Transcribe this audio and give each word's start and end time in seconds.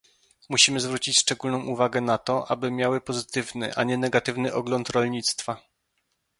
Musimy 0.49 0.79
zwrócić 0.79 1.19
szczególną 1.19 1.61
uwagę 1.65 2.01
na 2.01 2.17
to, 2.17 2.51
aby 2.51 2.71
miały 2.71 3.01
pozytywny 3.01 3.75
a 3.75 3.83
nie 3.83 3.97
negatywny 3.97 4.53
ogląd 4.53 4.89
rolnictwa 4.89 5.61